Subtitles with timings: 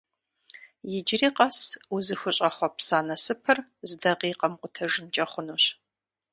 [0.97, 1.59] Иджыри къэс
[1.95, 3.57] узыщӀэхъуэпса насыпыр
[3.87, 5.65] зы дакъикъэм къутэжынкӀэ хъунущ.